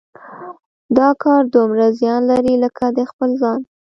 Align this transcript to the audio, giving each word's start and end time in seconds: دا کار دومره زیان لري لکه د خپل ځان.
دا 0.97 1.09
کار 1.23 1.41
دومره 1.55 1.85
زیان 1.99 2.21
لري 2.31 2.53
لکه 2.63 2.85
د 2.97 2.99
خپل 3.09 3.29
ځان. 3.41 3.59